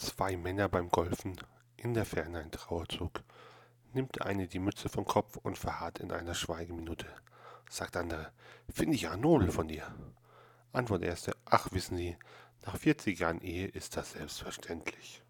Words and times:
Zwei 0.00 0.38
Männer 0.38 0.70
beim 0.70 0.88
Golfen, 0.88 1.36
in 1.76 1.92
der 1.92 2.06
Ferne 2.06 2.38
ein 2.38 2.50
Trauerzug. 2.50 3.22
Nimmt 3.92 4.22
eine 4.22 4.48
die 4.48 4.58
Mütze 4.58 4.88
vom 4.88 5.04
Kopf 5.04 5.36
und 5.36 5.58
verharrt 5.58 5.98
in 5.98 6.10
einer 6.10 6.34
Schweigeminute. 6.34 7.04
Sagt 7.68 7.98
andere, 7.98 8.32
finde 8.72 8.94
ich 8.94 9.02
ja 9.02 9.14
nobel 9.18 9.52
von 9.52 9.68
dir. 9.68 9.94
Antwort 10.72 11.02
erste, 11.02 11.36
ach 11.44 11.72
wissen 11.72 11.98
Sie, 11.98 12.16
nach 12.64 12.78
40 12.78 13.18
Jahren 13.18 13.42
Ehe 13.42 13.66
ist 13.66 13.94
das 13.98 14.12
selbstverständlich. 14.12 15.22